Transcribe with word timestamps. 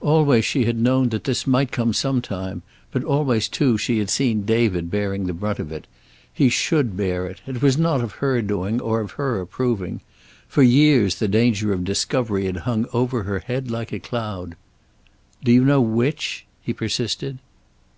Always 0.00 0.46
she 0.46 0.64
had 0.64 0.78
known 0.78 1.10
that 1.10 1.24
this 1.24 1.46
might 1.46 1.70
come 1.70 1.92
some 1.92 2.22
time, 2.22 2.62
but 2.90 3.04
always 3.04 3.46
too 3.46 3.76
she 3.76 3.98
had 3.98 4.08
seen 4.08 4.46
David 4.46 4.90
bearing 4.90 5.26
the 5.26 5.34
brunt 5.34 5.58
of 5.58 5.70
it. 5.70 5.86
He 6.32 6.48
should 6.48 6.96
bear 6.96 7.26
it. 7.26 7.42
It 7.46 7.60
was 7.60 7.76
not 7.76 8.00
of 8.00 8.12
her 8.12 8.40
doing 8.40 8.80
or 8.80 9.00
of 9.02 9.10
her 9.20 9.38
approving. 9.38 10.00
For 10.48 10.62
years 10.62 11.16
the 11.16 11.28
danger 11.28 11.74
of 11.74 11.84
discovery 11.84 12.46
had 12.46 12.56
hung 12.64 12.86
over 12.94 13.24
her 13.24 13.44
like 13.66 13.92
a 13.92 14.00
cloud. 14.00 14.56
"Do 15.44 15.52
you 15.52 15.62
know 15.62 15.82
which?" 15.82 16.46
he 16.62 16.72
persisted. 16.72 17.36